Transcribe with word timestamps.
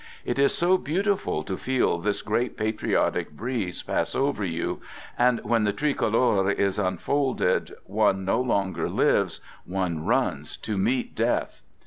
It 0.25 0.39
is 0.39 0.51
so 0.55 0.79
beautiful 0.79 1.43
to 1.43 1.55
feel 1.55 1.99
this 1.99 2.23
great 2.23 2.57
patriotic 2.57 3.29
breeze 3.33 3.83
pass 3.83 4.15
over 4.15 4.43
you, 4.43 4.81
and 5.15 5.39
when 5.43 5.63
the 5.63 5.71
tri 5.71 5.93
color 5.93 6.49
is 6.49 6.79
unfolded, 6.79 7.75
one 7.85 8.25
no 8.25 8.41
longer 8.41 8.89
lives, 8.89 9.41
one 9.63 10.03
runs 10.03 10.57
to 10.57 10.75
meet 10.75 11.13
death. 11.13 11.61